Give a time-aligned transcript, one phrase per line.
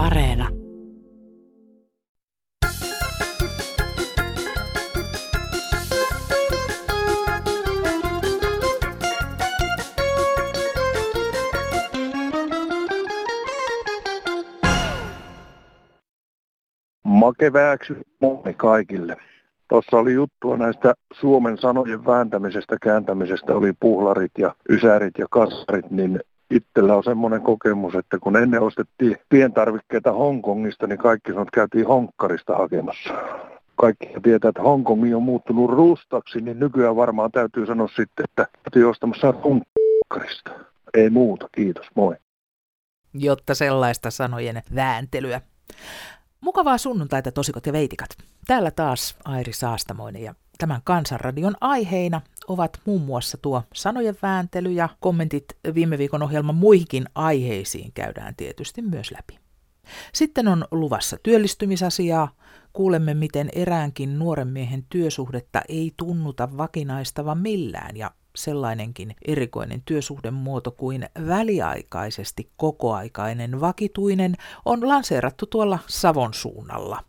[0.00, 0.48] Areena.
[17.04, 19.16] Makevääksi moi kaikille.
[19.68, 26.20] Tuossa oli juttua näistä Suomen sanojen vääntämisestä, kääntämisestä, oli puhlarit ja ysärit ja kassarit, niin
[26.50, 32.56] itsellä on semmoinen kokemus, että kun ennen ostettiin pientarvikkeita Hongkongista, niin kaikki sanot käytiin Honkkarista
[32.56, 33.14] hakemassa.
[33.76, 38.90] Kaikki tietää, että Hongkongi on muuttunut rustaksi, niin nykyään varmaan täytyy sanoa sitten, että täytyy
[38.90, 40.50] ostamassa Honkkarista.
[40.94, 42.16] Ei muuta, kiitos, moi.
[43.14, 45.40] Jotta sellaista sanojen vääntelyä.
[46.40, 48.10] Mukavaa sunnuntaita tosikot ja veitikat.
[48.46, 54.88] Täällä taas Airi Saastamoinen ja tämän kansanradion aiheina ovat muun muassa tuo sanojen vääntely ja
[55.00, 59.38] kommentit viime viikon ohjelman muihinkin aiheisiin käydään tietysti myös läpi.
[60.12, 62.28] Sitten on luvassa työllistymisasiaa.
[62.72, 71.08] Kuulemme, miten eräänkin nuoren miehen työsuhdetta ei tunnuta vakinaistavan millään ja sellainenkin erikoinen työsuhdemuoto kuin
[71.26, 74.34] väliaikaisesti kokoaikainen vakituinen
[74.64, 77.04] on lanseerattu tuolla Savon suunnalla.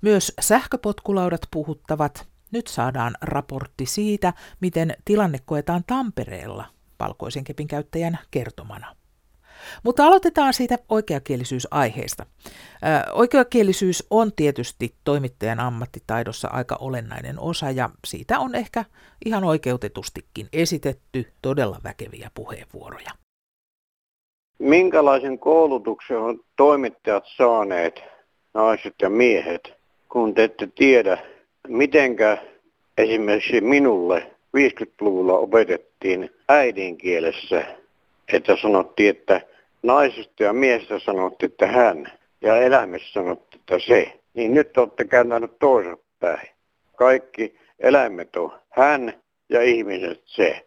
[0.00, 2.35] Myös sähköpotkulaudat puhuttavat.
[2.52, 6.64] Nyt saadaan raportti siitä, miten tilanne koetaan Tampereella
[7.00, 8.96] valkoisen kepin käyttäjän kertomana.
[9.84, 12.26] Mutta aloitetaan siitä oikeakielisyysaiheesta.
[13.12, 18.84] Oikeakielisyys on tietysti toimittajan ammattitaidossa aika olennainen osa ja siitä on ehkä
[19.24, 23.10] ihan oikeutetustikin esitetty todella väkeviä puheenvuoroja.
[24.58, 28.00] Minkälaisen koulutuksen on toimittajat saaneet,
[28.54, 29.72] naiset ja miehet,
[30.08, 31.18] kun te ette tiedä,
[31.68, 32.38] mitenkä
[32.98, 37.64] esimerkiksi minulle 50-luvulla opetettiin äidinkielessä,
[38.32, 39.40] että sanottiin, että
[39.82, 44.20] naisesta ja miestä sanottiin, että hän, ja eläimessä sanottiin, että se.
[44.34, 46.48] Niin nyt olette kääntäneet toisinpäin.
[46.96, 49.12] Kaikki eläimet on hän
[49.48, 50.66] ja ihmiset se.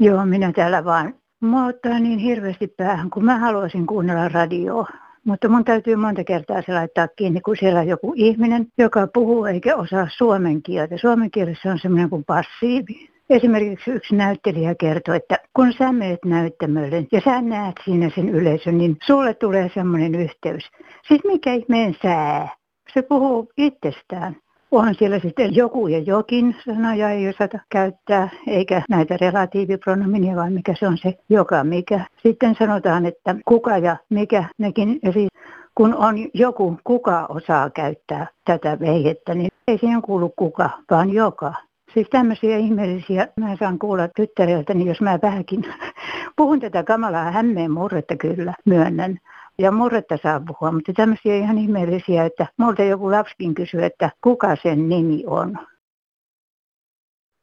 [0.00, 1.14] Joo, minä täällä vaan.
[1.40, 4.88] Mua ottaa niin hirveästi päähän, kun mä haluaisin kuunnella radioa.
[5.26, 9.44] Mutta mun täytyy monta kertaa se laittaa kiinni, kun siellä on joku ihminen, joka puhuu
[9.44, 10.96] eikä osaa suomen kieltä.
[10.96, 13.10] Suomen kielessä on semmoinen kuin passiivi.
[13.30, 18.78] Esimerkiksi yksi näyttelijä kertoi, että kun sä meet näyttämölle ja sä näet siinä sen yleisön,
[18.78, 20.70] niin sulle tulee semmoinen yhteys.
[21.08, 22.48] Siis mikä ihmeen sää?
[22.94, 24.36] Se puhuu itsestään.
[24.70, 30.74] Onhan siellä sitten joku ja jokin sanoja ei osata käyttää, eikä näitä relatiivipronominia, vaan mikä
[30.78, 32.06] se on se joka mikä.
[32.22, 35.28] Sitten sanotaan, että kuka ja mikä nekin, siis
[35.74, 41.54] kun on joku, kuka osaa käyttää tätä veihettä, niin ei siihen kuulu kuka, vaan joka.
[41.94, 45.62] Siis tämmöisiä ihmeellisiä, mä saan kuulla tyttäreltä, niin jos mä vähänkin
[46.36, 49.18] puhun tätä kamalaa hämmeen murretta kyllä, myönnän.
[49.58, 54.56] Ja murretta saa puhua, mutta tämmöisiä ihan ihmeellisiä, että multa joku lapsikin kysyy, että kuka
[54.62, 55.58] sen nimi on.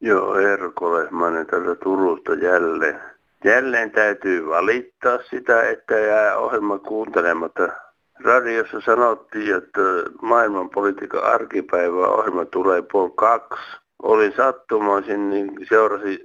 [0.01, 3.01] Joo, Erko Lehmanen tältä Turusta jälleen.
[3.43, 7.67] Jälleen täytyy valittaa sitä, että jää ohjelma kuuntelematta.
[8.23, 9.81] Radiossa sanottiin, että
[10.21, 16.19] maailmanpolitiikan arkipäivä ohjelma tulee puoli kaksi olin sattumaisin, niin seurasin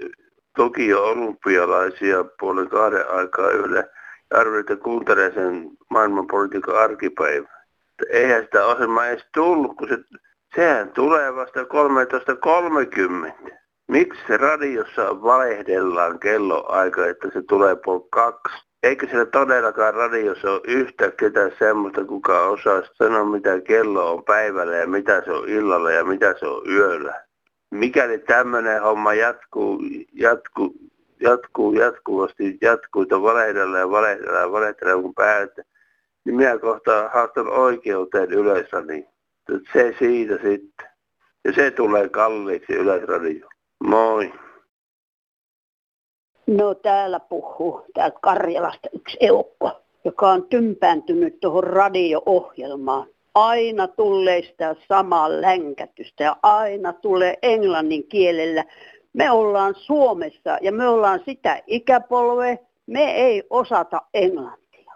[0.56, 3.84] Tokio olympialaisia puolen kahden aikaa yhdellä
[4.60, 7.48] että kuuntelee sen maailmanpolitiikan arkipäivä.
[8.10, 9.98] Eihän sitä ohjelmaa edes tullut, kun se,
[10.56, 13.52] sehän tulee vasta 13.30.
[13.88, 18.68] Miksi radiossa valehdellaan kelloaika, että se tulee puoli kaksi?
[18.82, 24.76] Eikö siellä todellakaan radiossa ole yhtä ketään semmoista, kuka osaa sanoa, mitä kello on päivällä
[24.76, 27.28] ja mitä se on illalla ja mitä se on yöllä?
[27.70, 30.74] mikäli tämmöinen homma jatkuu, jatkuu,
[31.20, 35.62] jatkuu jatkuvasti, jatkuu, että valehdella ja valehdella ja valehdella kun päätä,
[36.24, 39.06] niin minä kohta haastan oikeuteen Yleisradiin.
[39.72, 40.88] Se siitä sitten.
[41.44, 43.48] Ja se tulee kalliiksi Yleisradio.
[43.84, 44.32] Moi.
[46.46, 54.76] No täällä puhuu täältä Karjalasta yksi eukko, joka on tympääntynyt tuohon radio-ohjelmaan aina tulee sitä
[54.88, 58.64] samaa länkätystä ja aina tulee englannin kielellä.
[59.12, 62.56] Me ollaan Suomessa ja me ollaan sitä ikäpolvea,
[62.86, 64.92] me ei osata englantia.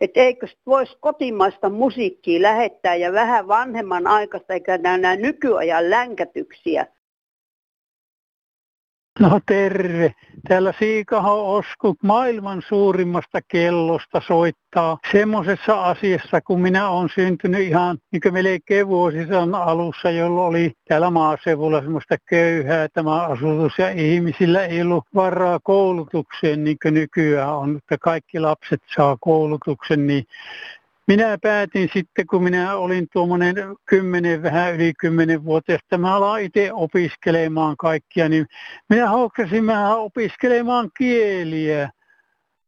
[0.00, 6.86] Että eikö voisi kotimaista musiikkia lähettää ja vähän vanhemman aikaista eikä nämä nykyajan länkätyksiä.
[9.22, 10.14] No terve.
[10.48, 18.34] Täällä Siikaho Osku maailman suurimmasta kellosta soittaa semmoisessa asiassa, kun minä olen syntynyt ihan niin
[18.34, 25.04] melkein vuosisadan alussa, jolloin oli täällä maaseudulla semmoista köyhää tämä asutus ja ihmisillä ei ollut
[25.14, 30.24] varaa koulutukseen niin kuin nykyään on, että kaikki lapset saa koulutuksen, niin
[31.06, 33.54] minä päätin sitten, kun minä olin tuommoinen
[33.86, 38.46] kymmenen, vähän yli kymmenen vuotta, että mä alan itse opiskelemaan kaikkia, niin
[38.88, 41.90] minä hoksasin vähän opiskelemaan kieliä.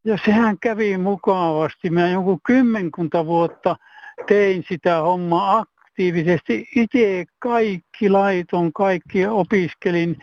[0.04, 1.90] Ja sehän kävi mukavasti.
[1.90, 3.76] Mä jonkun kymmenkunta vuotta
[4.26, 6.69] tein sitä hommaa aktiivisesti.
[6.76, 10.16] Itse kaikki laiton, kaikki opiskelin.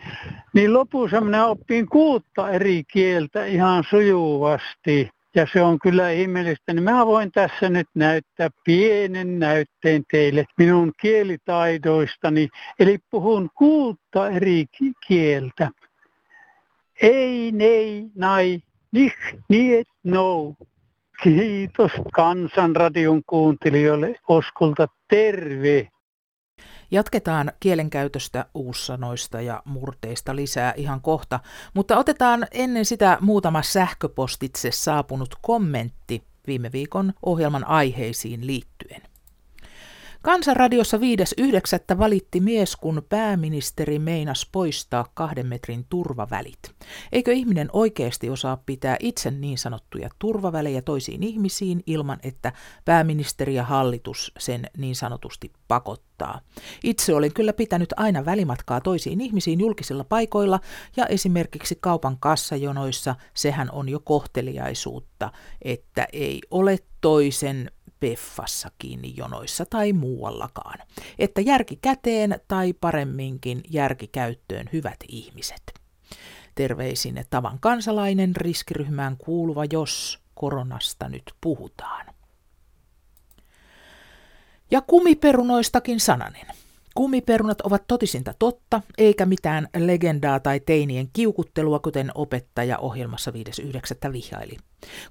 [0.54, 5.10] Niin lopussa minä oppin kuutta eri kieltä ihan sujuvasti.
[5.34, 10.92] Ja se on kyllä ihmeellistä, niin mä voin tässä nyt näyttää pienen näytteen teille minun
[11.00, 12.48] kielitaidoistani.
[12.78, 14.66] Eli puhun kuutta eri
[15.06, 15.70] kieltä.
[17.02, 18.62] Ei, nei, nai,
[18.92, 19.16] nich,
[19.48, 20.54] niet, no.
[21.22, 24.88] Kiitos Kansanradion kuuntelijoille Oskulta.
[25.08, 25.91] Terve!
[26.92, 31.40] Jatketaan kielenkäytöstä uussanoista ja murteista lisää ihan kohta,
[31.74, 39.02] mutta otetaan ennen sitä muutama sähköpostitse saapunut kommentti viime viikon ohjelman aiheisiin liittyen.
[40.22, 41.98] Kansanradiossa 5.9.
[41.98, 46.58] valitti mies, kun pääministeri meinas poistaa kahden metrin turvavälit.
[47.12, 52.52] Eikö ihminen oikeasti osaa pitää itse niin sanottuja turvavälejä toisiin ihmisiin ilman, että
[52.84, 56.40] pääministeri ja hallitus sen niin sanotusti pakottaa?
[56.84, 60.60] Itse olen kyllä pitänyt aina välimatkaa toisiin ihmisiin julkisilla paikoilla
[60.96, 65.32] ja esimerkiksi kaupan kassajonoissa sehän on jo kohteliaisuutta,
[65.62, 67.70] että ei ole toisen
[68.00, 70.78] peffassa kiinni jonoissa tai muuallakaan.
[71.18, 75.62] Että järki käteen tai paremminkin järki käyttöön hyvät ihmiset.
[76.54, 82.06] Terveisin tavan kansalainen riskiryhmään kuuluva, jos koronasta nyt puhutaan.
[84.70, 86.46] Ja kumiperunoistakin sananen.
[86.94, 93.30] Kumiperunat ovat totisinta totta, eikä mitään legendaa tai teinien kiukuttelua, kuten opettaja ohjelmassa
[94.06, 94.12] 5.9.
[94.12, 94.56] vihjaili.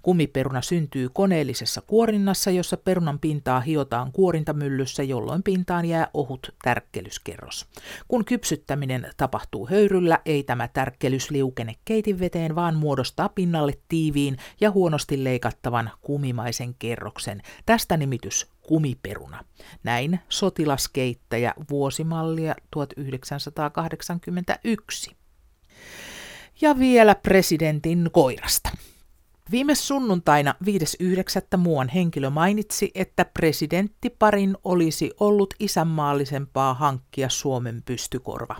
[0.01, 7.65] Kumiperuna syntyy koneellisessa kuorinnassa, jossa perunan pintaa hiotaan kuorintamyllyssä, jolloin pintaan jää ohut tärkkelyskerros.
[8.07, 15.23] Kun kypsyttäminen tapahtuu höyryllä, ei tämä tärkkelys liukene keitinveteen, vaan muodostaa pinnalle tiiviin ja huonosti
[15.23, 17.41] leikattavan kumimaisen kerroksen.
[17.65, 19.44] Tästä nimitys kumiperuna.
[19.83, 25.15] Näin sotilaskeittäjä vuosimallia 1981.
[26.62, 28.69] Ja vielä presidentin koirasta.
[29.51, 31.57] Viime sunnuntaina 5.9.
[31.57, 38.56] muuan henkilö mainitsi, että presidenttiparin olisi ollut isänmaallisempaa hankkia Suomen pystykorva.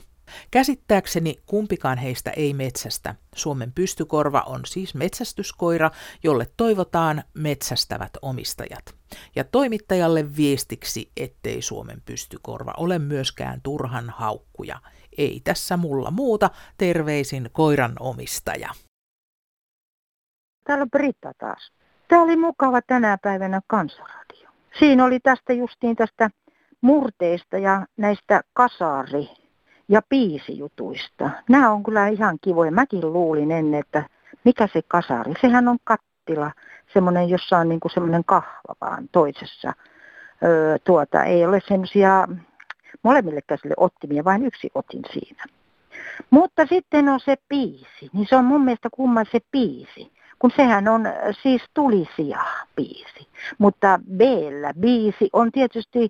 [0.52, 3.16] Käsittääkseni kumpikaan heistä ei metsästä.
[3.36, 5.92] Suomen pystykorva on siis metsästyskoira,
[6.24, 8.96] jolle toivotaan metsästävät omistajat.
[9.36, 14.82] Ja toimittajalle viestiksi, ettei Suomen pystykorva ole myöskään turhan haukkuja.
[15.18, 18.70] Ei tässä mulla muuta, terveisin koiran omistaja.
[20.64, 21.72] Täällä on Britta taas.
[22.08, 24.50] Tämä oli mukava tänä päivänä kansanradio.
[24.80, 26.30] Siinä oli tästä justiin tästä
[26.82, 29.30] murteista ja näistä kasaari-
[29.88, 31.30] ja piisijutuista.
[31.50, 32.72] Nämä on kyllä ihan kivoja.
[32.72, 34.04] Mäkin luulin ennen, että
[34.44, 35.34] mikä se kasari.
[35.42, 36.52] Sehän on kattila,
[36.94, 39.74] semmoinen, jossa on niinku semmoinen kahva vaan toisessa.
[40.44, 42.28] Öö, tuota, ei ole semmoisia
[43.04, 45.44] molemmille käsille ottimia, vain yksi otin siinä.
[46.30, 50.12] Mutta sitten on se piisi, niin se on mun mielestä kumman se piisi
[50.42, 52.40] kun sehän on äh, siis tulisia
[52.76, 53.28] biisi.
[53.58, 54.22] Mutta b
[54.80, 56.10] biisi on tietysti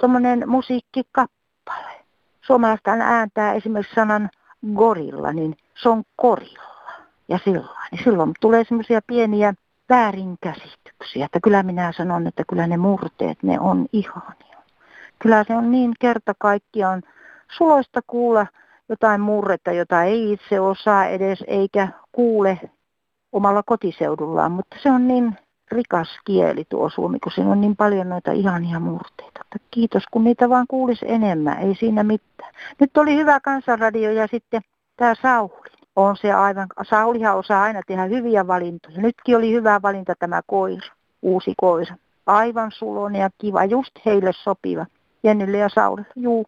[0.00, 2.04] tuommoinen musiikkikappale.
[2.42, 4.30] Suomalaista ääntää esimerkiksi sanan
[4.74, 6.92] gorilla, niin se on korilla
[7.28, 9.54] ja sillä niin silloin tulee semmoisia pieniä
[9.88, 11.24] väärinkäsityksiä.
[11.24, 14.62] Että kyllä minä sanon, että kyllä ne murteet, ne on ihania.
[15.18, 17.02] Kyllä se on niin kerta kaikkiaan
[17.56, 18.46] suloista kuulla
[18.88, 22.60] jotain murretta, jota ei itse osaa edes eikä kuule
[23.32, 25.38] omalla kotiseudullaan, mutta se on niin
[25.72, 29.40] rikas kieli tuo suomi, kun siinä on niin paljon noita ihania murteita.
[29.70, 32.54] Kiitos, kun niitä vaan kuulisi enemmän, ei siinä mitään.
[32.80, 34.62] Nyt oli hyvä kansanradio ja sitten
[34.96, 35.70] tämä Sauli.
[35.96, 39.00] On se aivan, Saulihan osaa aina tehdä hyviä valintoja.
[39.00, 40.88] Nytkin oli hyvä valinta tämä koira,
[41.22, 41.96] uusi koira.
[42.26, 44.86] Aivan sulonen ja kiva, just heille sopiva.
[45.22, 46.08] Jennille ja Saulille.
[46.16, 46.46] Juu,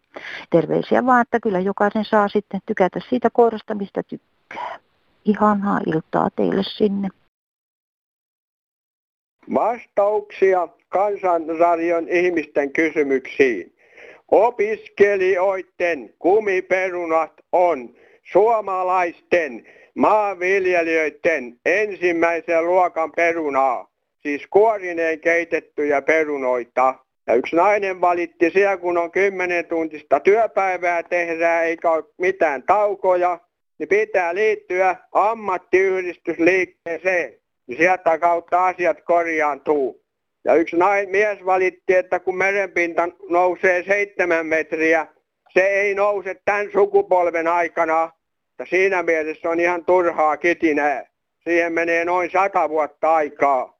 [0.49, 4.79] terveisiä vaan, että kyllä jokaisen saa sitten tykätä siitä koirasta, mistä tykkää.
[5.25, 7.09] Ihanaa iltaa teille sinne.
[9.53, 13.75] Vastauksia kansanradion ihmisten kysymyksiin.
[14.31, 17.95] Opiskelijoiden kumiperunat on
[18.31, 23.87] suomalaisten maanviljelijöiden ensimmäisen luokan perunaa,
[24.21, 26.95] siis kuorineen keitettyjä perunoita.
[27.27, 33.39] Ja yksi nainen valitti siellä, kun on kymmenen tuntista työpäivää tehdään eikä ole mitään taukoja,
[33.79, 37.33] niin pitää liittyä ammattiyhdistysliikkeeseen.
[37.67, 40.03] Niin sieltä kautta asiat korjaantuu.
[40.45, 45.07] Ja yksi nain, mies valitti, että kun merenpinta nousee seitsemän metriä,
[45.53, 48.11] se ei nouse tämän sukupolven aikana.
[48.59, 51.05] Ja siinä mielessä on ihan turhaa kitinää.
[51.43, 53.79] Siihen menee noin sata vuotta aikaa.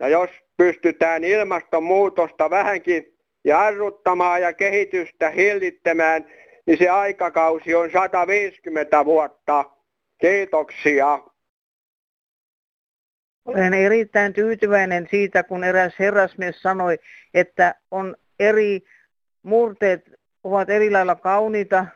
[0.00, 3.14] Ja jos pystytään ilmastonmuutosta vähänkin
[3.44, 6.26] jarruttamaan ja kehitystä hillittämään,
[6.68, 9.64] niin se aikakausi on 150 vuotta.
[10.20, 11.18] Kiitoksia.
[13.44, 16.98] Olen erittäin tyytyväinen siitä, kun eräs herrasmies sanoi,
[17.34, 18.80] että on eri
[19.42, 20.10] murteet
[20.44, 21.86] ovat eri lailla kauniita,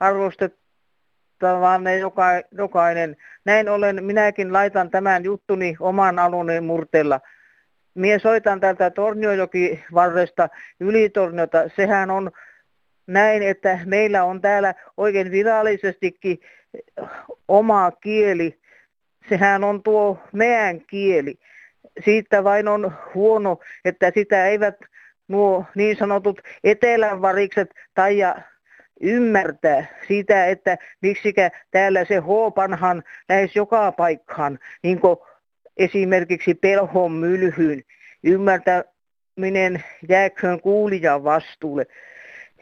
[0.00, 3.16] arvostettavaa ne joka, jokainen.
[3.44, 7.20] Näin ollen minäkin laitan tämän juttuni oman alueen murteella.
[7.94, 10.48] Mie soitan täältä Torniojoki varresta
[10.80, 11.58] Ylitorniota.
[11.76, 12.30] Sehän on
[13.08, 16.40] näin, että meillä on täällä oikein virallisestikin
[17.48, 18.58] oma kieli.
[19.28, 21.38] Sehän on tuo meidän kieli.
[22.04, 24.76] Siitä vain on huono, että sitä eivät
[25.28, 28.18] nuo niin sanotut etelänvarikset tai
[29.00, 35.16] ymmärtää sitä, että miksikä täällä se hoopanhan lähes joka paikkaan, niin kuin
[35.76, 37.82] esimerkiksi pelhon mylhyyn,
[38.24, 41.86] ymmärtäminen jääköön kuulijan vastuulle.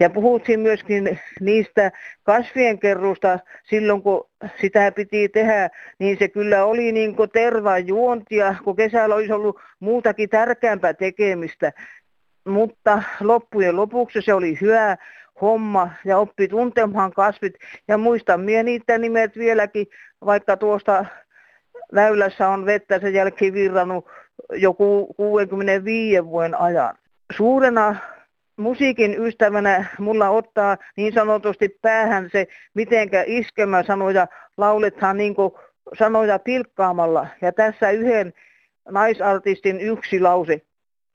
[0.00, 4.29] Ja puhuttiin myöskin niistä kasvien kerrusta silloin, kun
[4.61, 10.29] sitä piti tehdä, niin se kyllä oli niin kuin tervajuontia, kun kesällä olisi ollut muutakin
[10.29, 11.73] tärkeämpää tekemistä.
[12.49, 14.97] Mutta loppujen lopuksi se oli hyvä
[15.41, 17.55] homma ja oppi tuntemaan kasvit.
[17.88, 19.87] Ja muistan minä niitä nimet vieläkin,
[20.25, 21.05] vaikka tuosta
[21.95, 24.07] väylässä on vettä sen jälkeen virrannut
[24.53, 26.95] joku 65 vuoden ajan.
[27.37, 27.97] Suurena
[28.57, 35.35] musiikin ystävänä mulla ottaa niin sanotusti päähän se, mitenkä iskemä sanoja lauletaan niin
[35.99, 37.27] sanoja pilkkaamalla.
[37.43, 38.33] Ja tässä yhden
[38.89, 40.61] naisartistin yksi lause,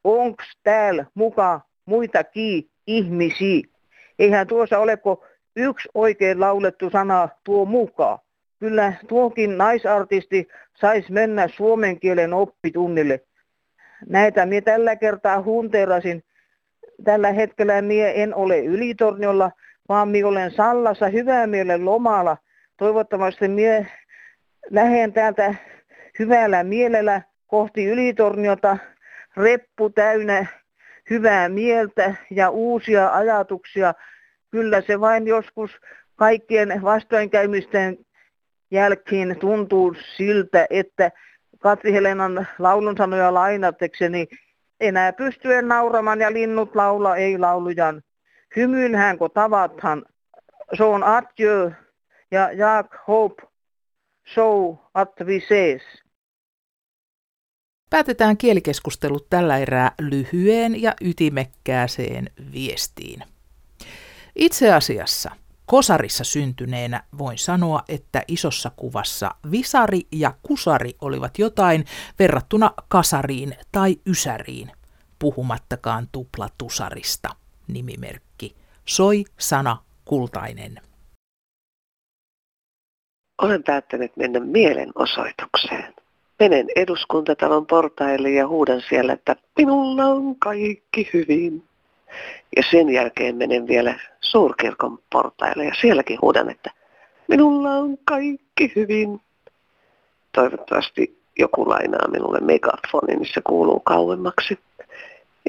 [0.03, 3.61] onks täällä muka muitakin ihmisiä?
[4.19, 5.17] Eihän tuossa ole kuin
[5.55, 8.19] yksi oikein laulettu sana tuo mukaan.
[8.59, 13.19] Kyllä tuokin naisartisti saisi mennä suomen kielen oppitunnille.
[14.09, 16.23] Näitä minä tällä kertaa hunterasin
[17.03, 19.51] tällä hetkellä mie en ole Ylitorniolla,
[19.89, 22.37] vaan minä olen Sallassa hyvää mielen lomalla.
[22.77, 23.87] Toivottavasti mie
[24.69, 25.55] lähden täältä
[26.19, 28.77] hyvällä mielellä kohti Ylitorniota,
[29.37, 30.45] reppu täynnä
[31.09, 33.93] hyvää mieltä ja uusia ajatuksia.
[34.51, 35.71] Kyllä se vain joskus
[36.15, 37.97] kaikkien vastoinkäymisten
[38.71, 41.11] jälkeen tuntuu siltä, että
[41.59, 44.27] Katri Helenan laulun sanoja lainatekseni,
[44.81, 48.01] enää pystyen nauramaan ja linnut laula ei laulujan.
[48.55, 50.05] Hymyinhän kun tavathan,
[50.77, 51.71] se on adjö
[52.31, 53.43] ja jak hope,
[54.33, 55.81] so at vi ses.
[57.89, 63.23] Päätetään kielikeskustelut tällä erää lyhyen ja ytimekkääseen viestiin.
[64.35, 65.31] Itse asiassa
[65.71, 71.85] Kosarissa syntyneenä voin sanoa, että isossa kuvassa visari ja kusari olivat jotain
[72.19, 74.71] verrattuna kasariin tai ysäriin,
[75.19, 77.29] puhumattakaan tuplatusarista,
[77.67, 78.55] nimimerkki.
[78.85, 80.81] Soi sana kultainen.
[83.41, 85.93] Olen päättänyt mennä mielenosoitukseen.
[86.39, 91.63] Menen eduskuntatalon portaille ja huudan siellä, että minulla on kaikki hyvin.
[92.55, 96.71] Ja sen jälkeen menen vielä suurkirkon portaille ja sielläkin huudan, että
[97.27, 99.21] minulla on kaikki hyvin.
[100.31, 104.59] Toivottavasti joku lainaa minulle megafonin, niin se kuuluu kauemmaksi.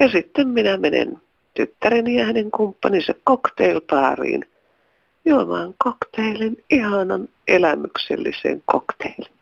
[0.01, 1.21] Ja sitten minä menen
[1.55, 4.45] tyttäreni ja hänen kumppaninsa cocktailbaariin
[5.25, 9.33] juomaan kokteilin, ihanan elämyksellisen kokteilin.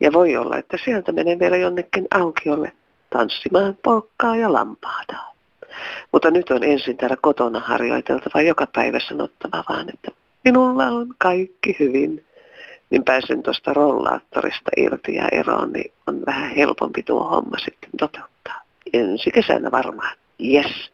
[0.00, 2.72] Ja voi olla, että sieltä menen vielä jonnekin aukiolle
[3.10, 5.29] tanssimaan polkkaa ja lampaadaa.
[6.12, 10.10] Mutta nyt on ensin täällä kotona harjoiteltava joka päivä sanottava vaan, että
[10.44, 12.26] minulla on kaikki hyvin.
[12.90, 18.62] Niin pääsen tuosta rollaattorista irti ja eroon, niin on vähän helpompi tuo homma sitten toteuttaa.
[18.92, 20.16] Ensi kesänä varmaan.
[20.44, 20.92] Yes.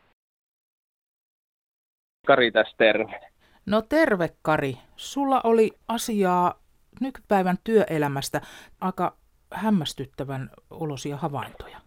[2.27, 3.21] Kari tässä terve.
[3.67, 4.77] No terve Kari.
[4.97, 6.55] Sulla oli asiaa
[7.01, 8.41] nykypäivän työelämästä
[8.81, 9.17] aika
[9.53, 11.86] hämmästyttävän ulosia havaintoja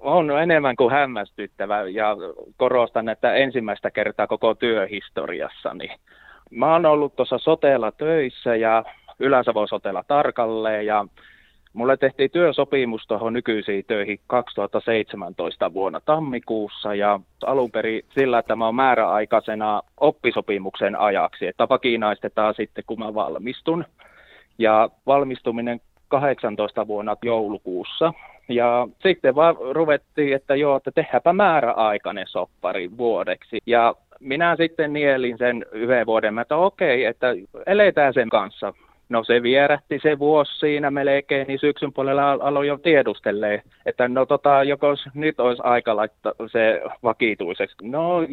[0.00, 2.16] on enemmän kuin hämmästyttävä ja
[2.56, 5.88] korostan, että ensimmäistä kertaa koko työhistoriassani
[6.50, 8.84] Mä oon ollut tuossa sotella töissä ja
[9.18, 11.04] Ylä-Savon sotella tarkalleen ja
[11.72, 18.64] Mulle tehtiin työsopimus tuohon nykyisiin töihin 2017 vuonna tammikuussa ja alun perin sillä, että mä
[18.64, 23.84] oon määräaikaisena oppisopimuksen ajaksi, että vakinaistetaan sitten kun mä valmistun.
[24.58, 28.12] Ja valmistuminen 18 vuonna joulukuussa.
[28.50, 33.58] Ja sitten vaan ruvettiin, että joo, että tehdäänpä määräaikainen soppari vuodeksi.
[33.66, 37.26] Ja minä sitten nielin sen yhden vuoden, että okei, että
[37.66, 38.74] eletään sen kanssa.
[39.08, 44.26] No se vierähti se vuosi siinä melkein, niin syksyn puolella aloin jo tiedustelee, että no
[44.26, 47.76] tota, joko nyt olisi aika laittaa se vakituiseksi.
[47.82, 48.26] No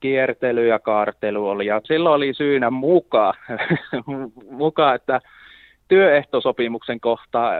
[0.00, 3.34] kiertely ja kaartelu oli ja silloin oli syynä mukaan,
[4.50, 5.20] muka, että
[5.88, 7.52] työehtosopimuksen kohtaa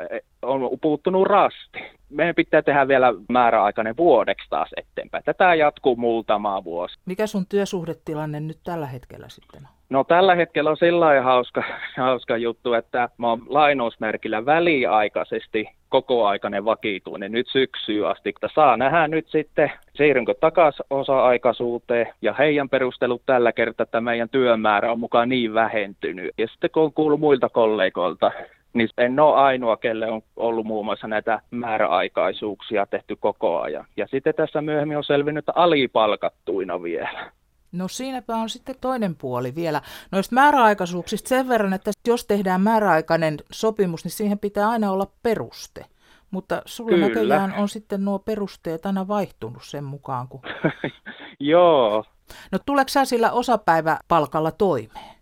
[0.43, 1.79] on puuttunut rasti.
[2.11, 5.25] Meidän pitää tehdä vielä määräaikainen vuodeksi taas eteenpäin.
[5.25, 6.99] Tätä jatkuu muutama vuosi.
[7.07, 9.78] Mikä sun työsuhdetilanne nyt tällä hetkellä sitten on?
[9.91, 11.63] No tällä hetkellä on sellainen hauska,
[11.97, 18.35] hauska juttu, että mä oon lainausmerkillä väliaikaisesti kokoaikainen vakituinen nyt syksyyn asti.
[18.55, 24.93] Saa nähdä nyt sitten, siirrynkö takaisin osa-aikaisuuteen ja heidän perustelut tällä kertaa, että meidän työmäärä
[24.93, 26.31] on mukaan niin vähentynyt.
[26.39, 28.31] Ja sitten kun on kuullut muilta kollegoilta,
[28.73, 33.87] niin en ole ainoa, kelle on ollut muun muassa näitä määräaikaisuuksia tehty koko ajan.
[33.97, 37.38] Ja sitten tässä myöhemmin on selvinnyt, että alipalkattuina vielä.
[37.73, 39.83] No siinäpä on sitten toinen puoli vielä.
[40.13, 45.85] Noista määräaikaisuuksista sen verran, että jos tehdään määräaikainen sopimus, niin siihen pitää aina olla peruste.
[46.31, 47.09] Mutta sulla Kyllä.
[47.09, 50.29] näköjään on sitten nuo perusteet aina vaihtunut sen mukaan.
[50.29, 50.41] Kun...
[51.41, 52.05] Joo.
[52.53, 55.19] No tuleeko sä sillä osapäiväpalkalla toimeen?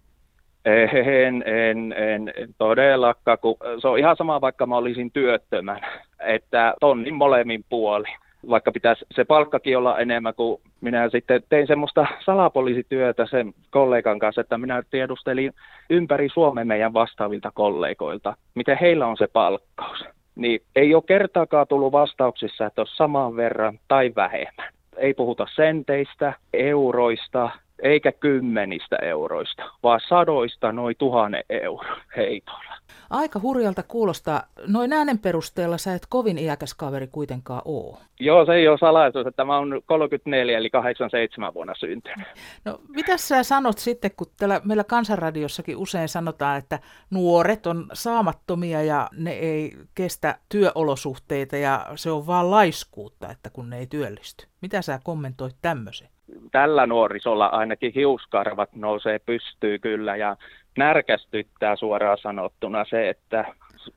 [0.64, 5.80] En, en, en, en todellakaan, kun se on ihan sama, vaikka mä olisin työttömän,
[6.20, 8.08] että tonnin molemmin puoli
[8.50, 14.40] vaikka pitäisi se palkkakin olla enemmän kuin minä sitten tein semmoista salapoliisityötä sen kollegan kanssa,
[14.40, 15.52] että minä tiedustelin
[15.90, 20.04] ympäri Suomen meidän vastaavilta kollegoilta, miten heillä on se palkkaus.
[20.34, 24.72] Niin ei ole kertaakaan tullut vastauksissa, että on saman verran tai vähemmän.
[24.96, 27.50] Ei puhuta senteistä, euroista,
[27.82, 32.76] eikä kymmenistä euroista, vaan sadoista noin tuhannen euro heitolla.
[33.10, 34.42] Aika hurjalta kuulostaa.
[34.66, 37.98] Noin äänen perusteella sä et kovin iäkäs kaveri kuitenkaan oo.
[38.20, 42.26] Joo, se ei ole salaisuus, että mä oon 34 eli 87 vuonna syntynyt.
[42.64, 46.78] No mitä sä sanot sitten, kun täällä meillä Kansanradiossakin usein sanotaan, että
[47.10, 53.70] nuoret on saamattomia ja ne ei kestä työolosuhteita ja se on vaan laiskuutta, että kun
[53.70, 54.46] ne ei työllisty.
[54.62, 56.08] Mitä sä kommentoit tämmöisen?
[56.52, 60.36] Tällä nuorisolla ainakin hiuskarvat nousee pystyy kyllä ja
[60.78, 63.44] närkästyttää suoraan sanottuna se, että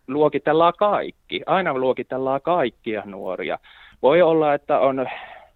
[0.08, 1.42] luokitellaan kaikki.
[1.46, 3.60] Aina luokitellaan kaikkia nuoria.
[4.02, 5.08] Voi olla, että on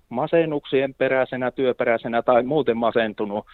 [0.10, 3.46] masennuksien peräisenä, työperäisenä tai muuten masentunut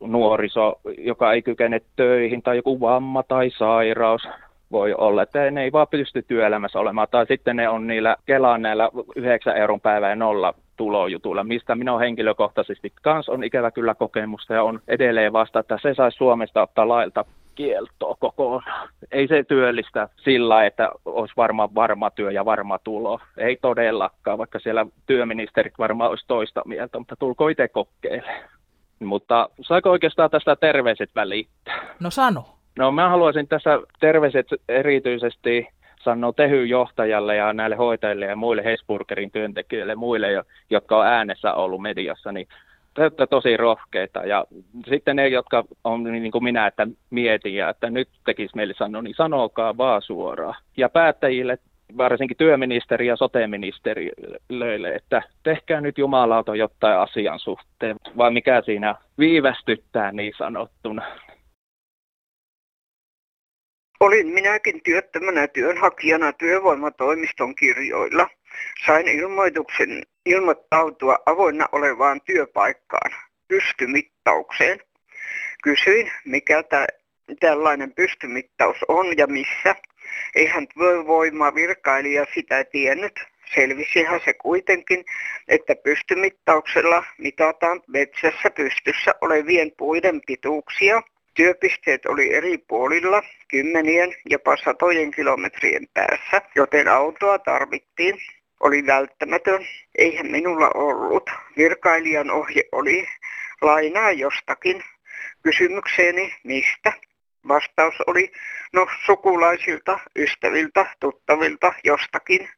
[0.00, 4.28] nuoriso, joka ei kykene töihin, tai joku vamma tai sairaus
[4.72, 8.62] voi olla, että ne ei vaan pysty työelämässä olemaan, tai sitten ne on niillä Kelan
[8.62, 14.54] näillä 9 euron päivä ja nolla tulojutuilla, mistä minä henkilökohtaisesti kans on ikävä kyllä kokemusta
[14.54, 18.88] ja on edelleen vasta, että se saisi Suomesta ottaa lailta kieltoa kokonaan.
[19.12, 23.20] Ei se työllistä sillä, että olisi varmaan varma työ ja varma tulo.
[23.38, 28.48] Ei todellakaan, vaikka siellä työministerit varmaan olisi toista mieltä, mutta tulko itse kokeilemaan.
[29.00, 31.94] Mutta saako oikeastaan tästä terveiset välittää?
[32.00, 32.44] No sano.
[32.78, 35.68] No mä haluaisin tässä terveiset erityisesti
[36.04, 40.28] sanoo Tehyn johtajalle ja näille hoitajille ja muille Hesburgerin työntekijöille, muille,
[40.70, 42.48] jotka on äänessä ollut mediassa, niin
[42.98, 44.20] olette tosi rohkeita.
[44.20, 44.44] Ja
[44.88, 49.02] sitten ne, jotka on niin kuin minä, että mietin ja että nyt tekisi meille sanoa,
[49.02, 50.54] niin sanokaa vaan suoraan.
[50.76, 51.58] Ja päättäjille,
[51.96, 60.12] varsinkin työministeri ja sote-ministeriöille, että tehkää nyt jumalauta jotain asian suhteen, vai mikä siinä viivästyttää
[60.12, 61.02] niin sanottuna.
[64.02, 68.28] Olin minäkin työttömänä työnhakijana työvoimatoimiston kirjoilla.
[68.86, 73.10] Sain ilmoituksen ilmoittautua avoinna olevaan työpaikkaan
[73.48, 74.80] pystymittaukseen.
[75.62, 76.86] Kysyin, mikä tä,
[77.40, 79.76] tällainen pystymittaus on ja missä.
[80.34, 83.20] Eihän työvoima virkailija sitä tiennyt.
[83.54, 85.04] Selvisihän se kuitenkin,
[85.48, 91.02] että pystymittauksella mitataan metsässä pystyssä olevien puiden pituuksia
[91.34, 98.18] Työpisteet oli eri puolilla, kymmenien, jopa satojen kilometrien päässä, joten autoa tarvittiin.
[98.60, 99.66] Oli välttämätön,
[99.98, 101.30] eihän minulla ollut.
[101.56, 103.08] Virkailijan ohje oli
[103.60, 104.84] lainaa jostakin.
[105.42, 106.92] Kysymykseeni mistä?
[107.48, 108.32] Vastaus oli,
[108.72, 112.48] no sukulaisilta, ystäviltä, tuttavilta, jostakin.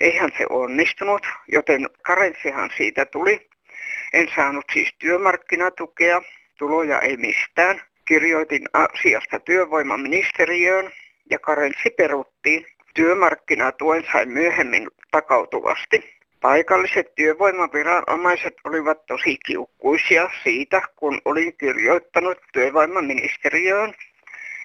[0.00, 3.48] Eihän se onnistunut, joten karenssihan siitä tuli.
[4.12, 6.22] En saanut siis työmarkkinatukea,
[6.58, 7.89] tuloja ei mistään.
[8.10, 10.92] Kirjoitin asiasta työvoimaministeriöön
[11.30, 12.66] ja karenssi peruttiin.
[12.94, 16.14] Työmarkkinatuen sain myöhemmin takautuvasti.
[16.40, 23.94] Paikalliset työvoimaviranomaiset olivat tosi kiukkuisia siitä, kun olin kirjoittanut työvoimaministeriöön.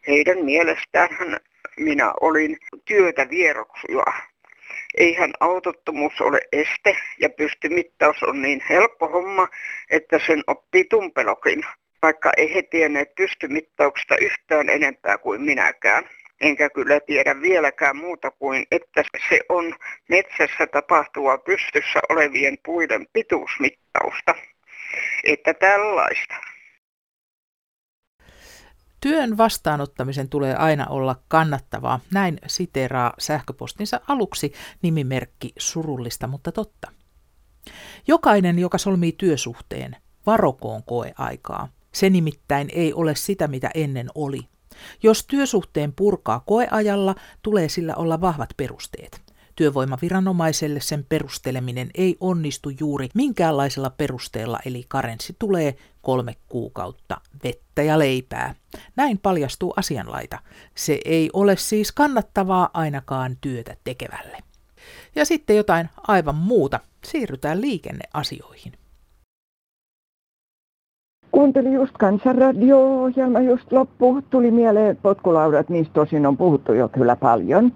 [0.08, 1.40] Heidän mielestään
[1.78, 4.14] minä olin työtä vieroksua.
[4.98, 9.48] Eihän autottomuus ole este ja pystymittaus on niin helppo homma,
[9.90, 11.64] että sen oppii tumpelokin,
[12.06, 16.04] vaikka ei he tienneet pystymittauksesta yhtään enempää kuin minäkään.
[16.42, 19.76] Enkä kyllä tiedä vieläkään muuta kuin, että se on
[20.10, 24.36] metsässä tapahtua pystyssä olevien puiden pituusmittausta.
[25.24, 26.36] Että tällaista.
[29.02, 32.00] Työn vastaanottamisen tulee aina olla kannattavaa.
[32.14, 36.92] Näin siteraa sähköpostinsa aluksi nimimerkki surullista, mutta totta.
[38.08, 41.75] Jokainen, joka solmii työsuhteen, varokoon koeaikaa.
[41.96, 44.40] Se nimittäin ei ole sitä, mitä ennen oli.
[45.04, 49.22] Jos työsuhteen purkaa koeajalla, tulee sillä olla vahvat perusteet.
[49.56, 58.00] Työvoimaviranomaiselle sen perusteleminen ei onnistu juuri minkäänlaisella perusteella, eli karenssi tulee kolme kuukautta vettä ja
[58.00, 58.56] leipää.
[58.96, 60.40] Näin paljastuu asianlaita.
[60.76, 64.38] Se ei ole siis kannattavaa ainakaan työtä tekevälle.
[65.16, 66.80] Ja sitten jotain aivan muuta.
[67.06, 68.74] Siirrytään liikenneasioihin.
[71.36, 74.22] Kuuntelin just kansanradio-ohjelma just loppu.
[74.30, 77.72] Tuli mieleen potkulaudat, niistä tosin on puhuttu jo kyllä paljon.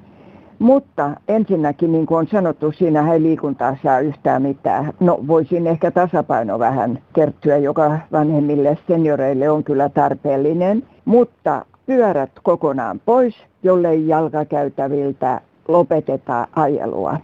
[0.59, 4.93] Mutta ensinnäkin, niin kuin on sanottu, siinä ei liikuntaa saa yhtään mitään.
[4.99, 10.83] No voisin ehkä tasapaino vähän kertyä, joka vanhemmille senioreille on kyllä tarpeellinen.
[11.05, 17.17] Mutta pyörät kokonaan pois, jollei jalkakäytäviltä lopeteta ajelua.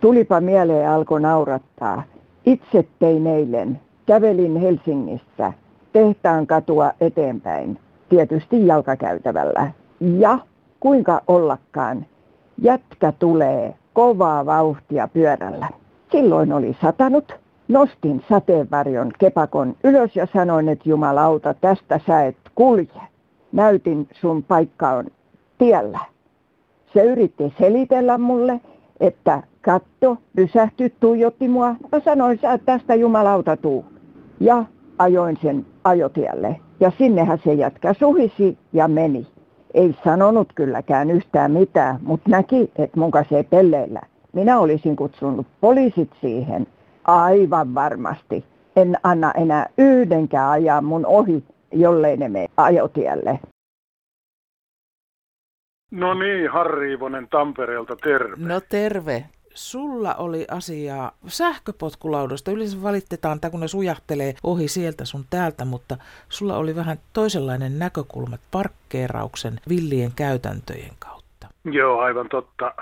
[0.00, 2.02] Tulipa mieleen alkoi naurattaa.
[2.44, 3.85] Itse tein eilen.
[4.06, 5.52] Kävelin Helsingissä
[5.92, 9.70] tehtaan katua eteenpäin, tietysti jalkakäytävällä.
[10.00, 10.38] Ja
[10.80, 12.06] kuinka ollakaan,
[12.62, 15.68] jätkä tulee kovaa vauhtia pyörällä.
[16.12, 17.34] Silloin oli satanut.
[17.68, 23.02] Nostin sateenvarjon kepakon ylös ja sanoin, että jumalauta, tästä sä et kulje.
[23.52, 25.06] Näytin sun paikka on
[25.58, 25.98] tiellä.
[26.92, 28.60] Se yritti selitellä mulle,
[29.00, 31.74] että katto, pysähty, tuijotti mua.
[31.92, 33.84] Mä sanoin, sä tästä jumalauta tuu.
[34.40, 34.64] Ja
[34.98, 36.60] ajoin sen ajotielle.
[36.80, 39.26] Ja sinnehän se jätkä suhisi ja meni
[39.74, 44.00] ei sanonut kylläkään yhtään mitään, mutta näki, että mun kanssa ei pelleillä.
[44.32, 46.66] Minä olisin kutsunut poliisit siihen
[47.04, 48.44] aivan varmasti.
[48.76, 53.40] En anna enää yhdenkään ajaa mun ohi, jollei ne mene ajotielle.
[55.90, 58.36] No niin, Harri Ivonen Tampereelta, terve.
[58.38, 59.24] No terve
[59.56, 62.50] sulla oli asiaa sähköpotkulaudasta.
[62.50, 65.96] Yleensä valitetaan, kun ne sujahtelee ohi sieltä sun täältä, mutta
[66.28, 71.48] sulla oli vähän toisenlainen näkökulma parkkeerauksen villien käytäntöjen kautta.
[71.64, 72.74] Joo, aivan totta.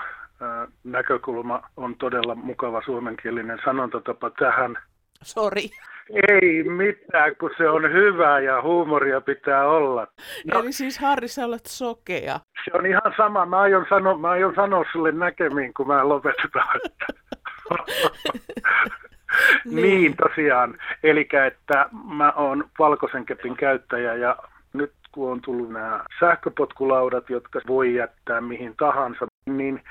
[0.83, 4.77] Näkökulma on todella mukava suomenkielinen sanontatapa tähän.
[5.21, 5.69] Sori.
[6.09, 10.07] Ei mitään, kun se on hyvä ja huumoria pitää olla.
[10.53, 12.39] No, Eli siis Harri, sä olet sokea.
[12.65, 13.45] Se on ihan sama.
[13.45, 16.79] Mä aion, sano, mä aion sanoa sulle näkemiin, kun mä lopetetaan.
[19.65, 19.75] niin.
[19.75, 20.77] niin tosiaan.
[21.03, 24.37] Eli että mä oon valkoisen kepin käyttäjä ja
[24.73, 29.81] nyt kun on tullut nämä sähköpotkulaudat, jotka voi jättää mihin tahansa, niin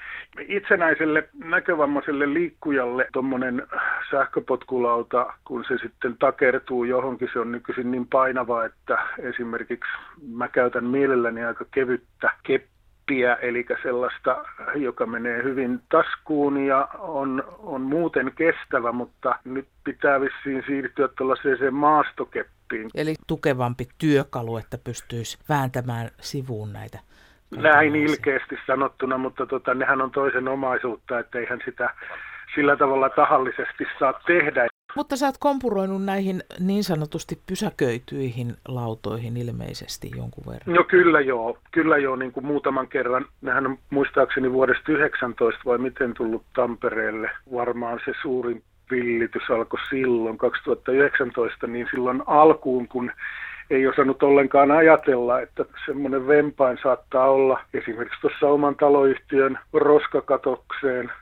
[0.48, 3.66] itsenäiselle näkövammaiselle liikkujalle tuommoinen
[4.10, 9.90] sähköpotkulauta, kun se sitten takertuu johonkin, se on nykyisin niin painava, että esimerkiksi
[10.28, 17.80] mä käytän mielelläni aika kevyttä keppiä, eli sellaista, joka menee hyvin taskuun ja on, on
[17.80, 22.90] muuten kestävä, mutta nyt pitää vissiin siirtyä tällaiseen maastokeppiin.
[22.94, 26.98] Eli tukevampi työkalu, että pystyisi vääntämään sivuun näitä
[27.50, 31.94] näin ilkeästi sanottuna, mutta tota, nehän on toisen omaisuutta, että eihän sitä
[32.54, 34.66] sillä tavalla tahallisesti saa tehdä.
[34.96, 40.76] Mutta sä oot kompuroinut näihin niin sanotusti pysäköityihin lautoihin ilmeisesti jonkun verran.
[40.76, 43.26] No kyllä joo, kyllä joo, niin kuin muutaman kerran.
[43.42, 47.30] Nehän on muistaakseni vuodesta 19 vai miten tullut Tampereelle.
[47.52, 53.10] Varmaan se suurin villitys alkoi silloin 2019, niin silloin alkuun, kun
[53.70, 61.12] ei osannut ollenkaan ajatella, että semmoinen vempain saattaa olla esimerkiksi tuossa oman taloyhtiön roskakatokseen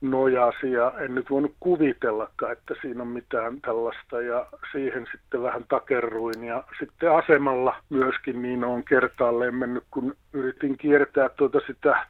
[0.00, 4.20] nojasi ja en nyt voinut kuvitellakaan, että siinä on mitään tällaista.
[4.20, 6.44] Ja siihen sitten vähän takerruin.
[6.44, 12.06] Ja sitten asemalla myöskin niin on kertaalleen mennyt, kun yritin kiertää tuota sitä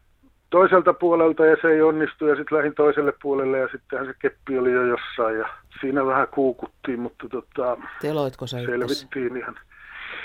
[0.50, 4.58] toiselta puolelta ja se ei onnistu ja sitten lähdin toiselle puolelle ja sittenhän se keppi
[4.58, 5.48] oli jo jossain ja
[5.80, 9.58] siinä vähän kuukuttiin, mutta tota, Teloitko sä selvittiin ihan.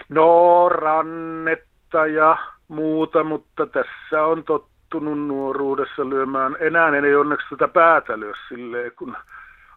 [0.09, 6.57] No rannetta ja muuta, mutta tässä on tottunut nuoruudessa lyömään.
[6.59, 9.17] Enää ei onneksi tätä päätä lyö silleen, kun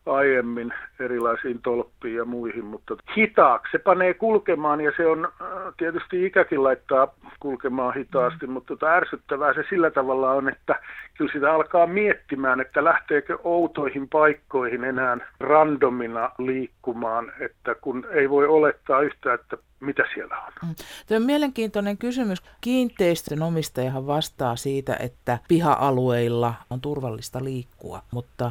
[0.07, 6.27] aiemmin erilaisiin tolppiin ja muihin, mutta hitaaksi se panee kulkemaan ja se on äh, tietysti
[6.27, 8.53] ikäkin laittaa kulkemaan hitaasti, mm.
[8.53, 10.81] mutta tota ärsyttävää se sillä tavalla on, että
[11.19, 18.47] kyllä sitä alkaa miettimään, että lähteekö outoihin paikkoihin enää randomina liikkumaan, että kun ei voi
[18.47, 20.53] olettaa yhtä, että mitä siellä on.
[20.63, 20.75] Mm.
[21.07, 22.43] Tämä on mielenkiintoinen kysymys.
[22.61, 28.51] Kiinteistön omistajahan vastaa siitä, että piha-alueilla on turvallista liikkua, mutta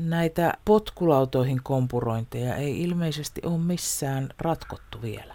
[0.00, 5.34] näitä potkulautoihin kompurointeja ei ilmeisesti ole missään ratkottu vielä.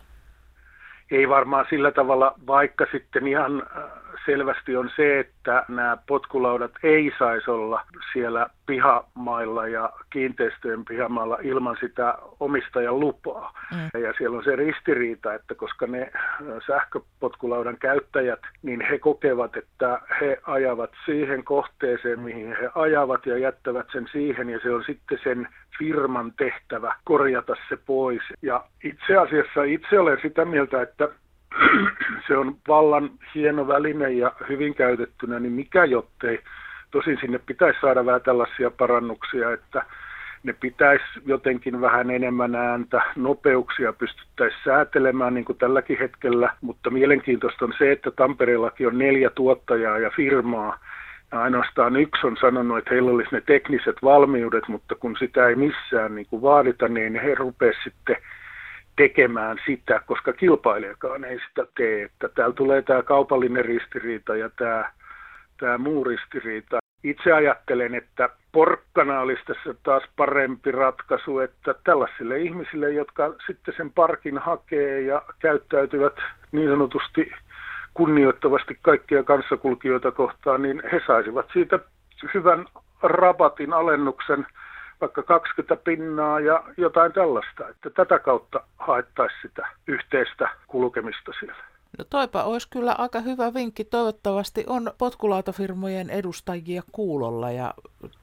[1.11, 3.83] Ei varmaan sillä tavalla, vaikka sitten ihan äh,
[4.25, 7.81] selvästi on se, että nämä potkulaudat ei saisi olla
[8.13, 13.53] siellä pihamailla ja kiinteistöjen pihamailla ilman sitä omistajan lupaa.
[13.71, 14.01] Mm.
[14.01, 16.31] Ja siellä on se ristiriita, että koska ne äh,
[16.67, 23.87] sähköpotkulaudan käyttäjät, niin he kokevat, että he ajavat siihen kohteeseen, mihin he ajavat ja jättävät
[23.91, 25.47] sen siihen ja se on sitten sen
[25.79, 28.21] firman tehtävä korjata se pois.
[28.41, 31.09] Ja itse asiassa itse olen sitä mieltä, että
[32.27, 36.39] se on vallan hieno väline ja hyvin käytettynä, niin mikä jottei.
[36.91, 39.85] Tosin sinne pitäisi saada vähän tällaisia parannuksia, että
[40.43, 47.65] ne pitäisi jotenkin vähän enemmän ääntä, nopeuksia pystyttäisiin säätelemään niin kuin tälläkin hetkellä, mutta mielenkiintoista
[47.65, 50.79] on se, että Tampereellakin on neljä tuottajaa ja firmaa,
[51.31, 55.55] ja ainoastaan yksi on sanonut, että heillä olisi ne tekniset valmiudet, mutta kun sitä ei
[55.55, 58.15] missään niin kuin vaadita, niin he rupeaisivat sitten
[58.97, 62.03] tekemään sitä, koska kilpailijakaan ei sitä tee.
[62.03, 64.91] Että täällä tulee tämä kaupallinen ristiriita ja tämä,
[65.59, 66.79] tämä muu ristiriita.
[67.03, 73.91] Itse ajattelen, että porkkana olisi tässä taas parempi ratkaisu, että tällaisille ihmisille, jotka sitten sen
[73.91, 76.13] parkin hakee ja käyttäytyvät
[76.51, 77.31] niin sanotusti
[77.93, 81.79] kunnioittavasti kaikkia kanssakulkijoita kohtaan, niin he saisivat siitä
[82.33, 82.65] hyvän
[83.03, 84.45] rabatin alennuksen
[85.01, 91.63] vaikka 20 pinnaa ja jotain tällaista, että tätä kautta haettaisiin sitä yhteistä kulkemista siellä.
[91.97, 93.83] No toipa olisi kyllä aika hyvä vinkki.
[93.83, 97.73] Toivottavasti on potkulautafirmojen edustajia kuulolla ja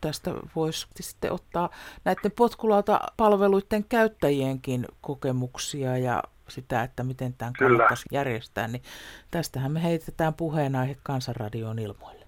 [0.01, 1.71] tästä voisi sitten ottaa
[2.05, 8.21] näiden potkulautapalveluiden käyttäjienkin kokemuksia ja sitä, että miten tämän kannattaisi Kyllä.
[8.21, 8.83] järjestää, niin
[9.31, 12.25] tästähän me heitetään puheenaihe Kansanradioon ilmoille.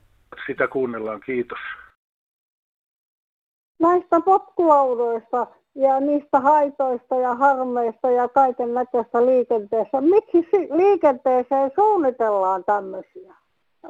[0.47, 1.59] Sitä kuunnellaan, kiitos.
[3.79, 10.01] Näistä potkulaudoista ja niistä haitoista ja harmeista ja kaiken näköistä liikenteessä.
[10.01, 13.35] Miksi liikenteeseen suunnitellaan tämmöisiä?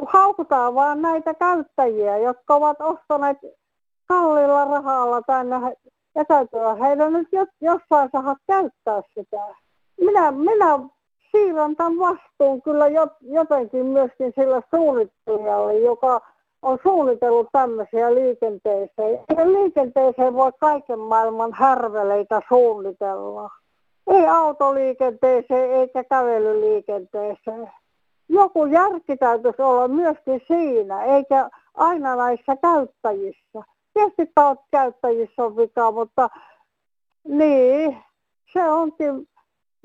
[0.07, 3.39] Haukutaan vaan näitä käyttäjiä, jotka ovat ostaneet
[4.07, 5.57] kalliilla rahalla tänne
[6.15, 7.29] ja täytyy heidän nyt
[7.61, 9.39] jossain saada käyttää sitä
[10.01, 10.79] minä, minä
[11.31, 12.85] siirrän tämän vastuun kyllä
[13.21, 16.21] jotenkin myöskin sillä suunnittelijalle, joka
[16.67, 19.19] on suunnitellut tämmöisiä liikenteeseen.
[19.37, 23.51] Ja liikenteeseen voi kaiken maailman härveleitä suunnitella.
[24.07, 27.71] Ei autoliikenteeseen eikä kävelyliikenteeseen.
[28.29, 33.63] Joku järki täytyisi olla myöskin siinä, eikä aina näissä käyttäjissä.
[33.95, 34.33] Tietysti
[34.71, 36.31] käyttäjissä on vika, mutta
[37.25, 37.97] niin,
[38.53, 39.29] se onkin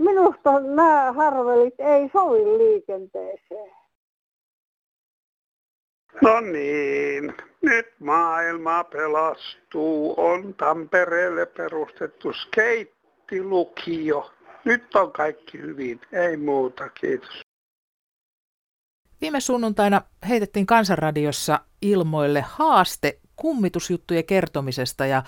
[0.01, 3.71] Minusta nämä harvelit ei sovi liikenteeseen.
[6.21, 10.13] No niin, nyt maailma pelastuu.
[10.17, 14.31] On Tampereelle perustettu skeittilukio.
[14.65, 17.41] Nyt on kaikki hyvin, ei muuta, kiitos.
[19.21, 25.23] Viime sunnuntaina heitettiin Kansanradiossa ilmoille haaste kummitusjuttujen kertomisesta ja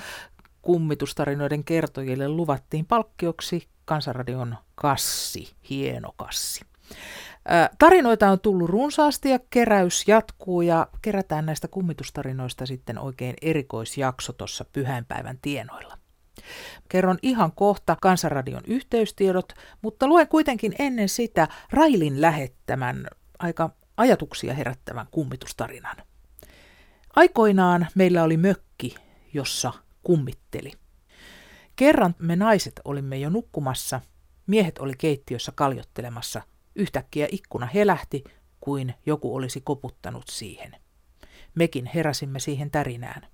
[0.62, 6.66] kummitustarinoiden kertojille luvattiin palkkioksi Kansanradion kassi, hieno kassi.
[7.80, 14.66] Tarinoita on tullut runsaasti ja keräys jatkuu ja kerätään näistä kummitustarinoista sitten oikein erikoisjakso tuossa
[14.66, 15.98] pyhäinpäivän tienoilla.
[16.90, 23.08] Kerron ihan kohta Kansanradion yhteystiedot, mutta luen kuitenkin ennen sitä Railin lähettämän
[23.40, 25.98] aika ajatuksia herättävän kummitustarinan.
[27.16, 28.96] Aikoinaan meillä oli mökki,
[29.34, 30.72] jossa kummitteli.
[31.76, 34.02] Kerran me naiset olimme jo nukkumassa,
[34.48, 36.42] miehet oli keittiössä kaljottelemassa.
[36.76, 38.24] Yhtäkkiä ikkuna helähti,
[38.60, 40.76] kuin joku olisi koputtanut siihen.
[41.56, 43.28] Mekin heräsimme siihen tärinään.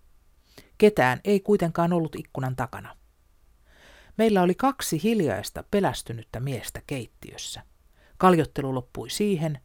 [0.78, 2.95] Ketään ei kuitenkaan ollut ikkunan takana.
[4.17, 7.63] Meillä oli kaksi hiljaista pelästynyttä miestä keittiössä.
[8.17, 9.60] Kaljottelu loppui siihen.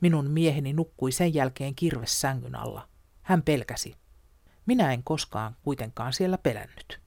[0.00, 2.88] Minun mieheni nukkui sen jälkeen kirves sängyn alla.
[3.22, 3.94] Hän pelkäsi.
[4.66, 7.00] Minä en koskaan kuitenkaan siellä pelännyt.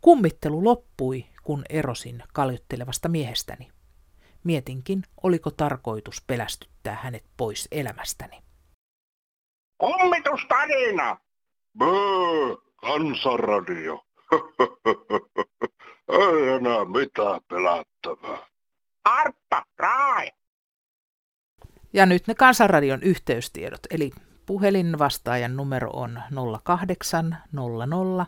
[0.00, 3.68] Kummittelu loppui, kun erosin kaljottelevasta miehestäni.
[4.44, 8.42] Mietinkin, oliko tarkoitus pelästyttää hänet pois elämästäni.
[9.78, 11.16] Kummitustarina!
[11.78, 14.04] Böö, kansanradio.
[16.08, 18.46] Ei enää mitään pelättävää.
[19.04, 20.30] Artta, Rae!
[21.92, 24.10] Ja nyt ne Kansanradion yhteystiedot, eli
[24.46, 26.22] puhelinvastaajan numero on
[26.62, 28.26] 0800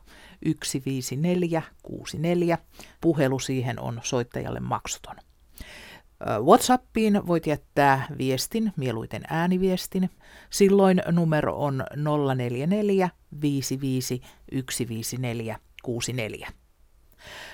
[0.65, 2.59] 154 64.
[3.01, 5.17] Puhelu siihen on soittajalle maksuton.
[6.45, 10.11] WhatsAppiin voit jättää viestin, mieluiten ääniviestin.
[10.51, 11.85] Silloin numero on
[12.37, 14.21] 044 55
[14.71, 16.49] 154 64.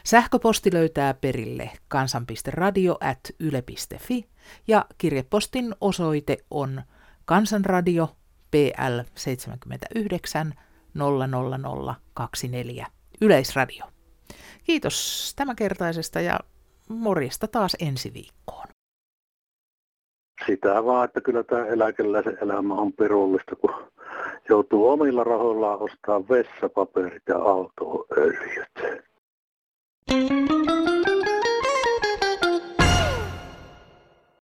[0.05, 4.29] Sähköposti löytää perille kansan.radio at yle.fi
[4.69, 6.83] ja kirjepostin osoite on
[7.25, 8.17] Kansanradio
[8.51, 10.55] PL 79
[10.95, 12.87] 00024
[13.21, 13.85] Yleisradio.
[14.65, 16.41] Kiitos tämänkertaisesta ja
[16.89, 18.67] morjesta taas ensi viikkoon.
[20.47, 23.75] Sitä vaan, että kyllä tämä eläkeläisen elämä on pirullista, kun
[24.49, 29.07] joutuu omilla rahoillaan ostamaan vessapaperit ja autoöljyt.
[30.09, 30.96] Thank you.